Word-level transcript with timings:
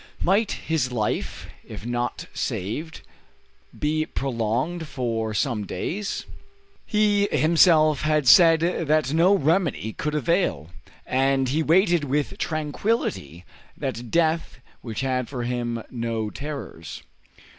Might 0.23 0.53
his 0.53 0.91
life, 0.91 1.47
if 1.63 1.85
not 1.85 2.25
saved, 2.33 3.01
be 3.77 4.03
prolonged 4.07 4.87
for 4.87 5.31
some 5.35 5.63
days? 5.63 6.25
He 6.87 7.27
himself 7.31 8.01
had 8.01 8.27
said 8.27 8.61
that 8.61 9.13
no 9.13 9.35
remedy 9.35 9.93
could 9.93 10.15
avail, 10.15 10.71
and 11.05 11.49
he 11.49 11.59
awaited 11.59 12.03
with 12.05 12.39
tranquillity 12.39 13.45
that 13.77 14.09
death 14.09 14.57
which 14.81 15.01
had 15.01 15.29
for 15.29 15.43
him 15.43 15.83
no 15.91 16.31
terrors. 16.31 17.03